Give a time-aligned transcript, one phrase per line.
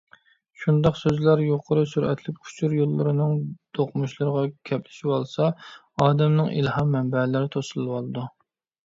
[0.59, 3.35] شۇنداق سۆزلەر يۇقىرى سۈرئەتلىك ئۇچۇر يوللىرىنىڭ
[3.79, 5.51] دۇقمۇشلىرىغا كەپلىشىۋالسا،
[6.07, 8.27] ئادەمنىڭ ئىلھام مەنبەلىرىنى توسۇۋالىدۇ.